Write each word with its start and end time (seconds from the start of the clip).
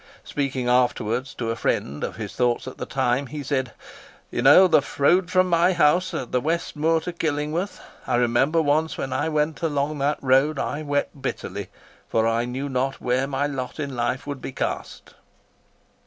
Speaking 0.23 0.67
afterwards 0.67 1.35
to 1.35 1.51
a 1.51 1.55
friend 1.55 2.03
of 2.03 2.15
his 2.15 2.33
thoughts 2.35 2.67
at 2.67 2.79
the 2.79 2.87
time, 2.87 3.27
he 3.27 3.43
said: 3.43 3.71
"You 4.31 4.41
know 4.41 4.65
the 4.67 4.81
road 4.97 5.29
from 5.29 5.47
my 5.47 5.73
house 5.73 6.11
at 6.15 6.31
the 6.31 6.41
West 6.41 6.75
Moor 6.75 6.99
to 7.01 7.13
Killingworth. 7.13 7.79
I 8.07 8.15
remember 8.15 8.63
once 8.63 8.97
when 8.97 9.13
I 9.13 9.29
went 9.29 9.61
along 9.61 9.99
that 9.99 10.17
road 10.19 10.57
I 10.57 10.81
wept 10.81 11.21
bitterly, 11.21 11.69
for 12.09 12.27
I 12.27 12.45
knew 12.45 12.67
not 12.67 12.99
where 12.99 13.27
my 13.27 13.45
lot 13.45 13.79
in 13.79 13.95
life 13.95 14.25
would 14.25 14.41
be 14.41 14.53
cast." 14.53 15.13